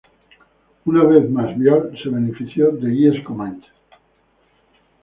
[0.85, 3.69] Una vez más, Vial se benefició de guías comanches.